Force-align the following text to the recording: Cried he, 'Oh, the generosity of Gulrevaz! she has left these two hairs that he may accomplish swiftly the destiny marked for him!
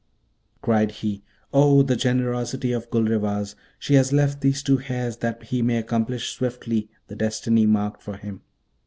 Cried 0.63 0.89
he, 0.93 1.21
'Oh, 1.53 1.83
the 1.83 1.95
generosity 1.95 2.71
of 2.71 2.89
Gulrevaz! 2.89 3.53
she 3.77 3.93
has 3.93 4.11
left 4.11 4.41
these 4.41 4.63
two 4.63 4.77
hairs 4.77 5.17
that 5.17 5.43
he 5.43 5.61
may 5.61 5.77
accomplish 5.77 6.31
swiftly 6.31 6.89
the 7.07 7.15
destiny 7.15 7.67
marked 7.67 8.01
for 8.01 8.17
him! 8.17 8.41